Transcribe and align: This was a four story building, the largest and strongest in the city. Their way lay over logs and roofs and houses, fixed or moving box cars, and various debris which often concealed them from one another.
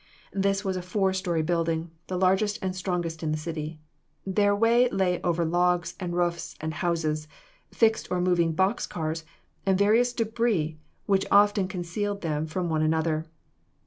This 0.33 0.65
was 0.65 0.75
a 0.75 0.81
four 0.81 1.13
story 1.13 1.43
building, 1.43 1.91
the 2.07 2.17
largest 2.17 2.57
and 2.63 2.75
strongest 2.75 3.21
in 3.21 3.31
the 3.31 3.37
city. 3.37 3.79
Their 4.25 4.55
way 4.55 4.89
lay 4.89 5.21
over 5.21 5.45
logs 5.45 5.93
and 5.99 6.15
roofs 6.15 6.55
and 6.59 6.73
houses, 6.73 7.27
fixed 7.69 8.07
or 8.09 8.19
moving 8.19 8.53
box 8.53 8.87
cars, 8.87 9.23
and 9.63 9.77
various 9.77 10.11
debris 10.11 10.79
which 11.05 11.27
often 11.29 11.67
concealed 11.67 12.21
them 12.21 12.47
from 12.47 12.67
one 12.67 12.81
another. 12.81 13.27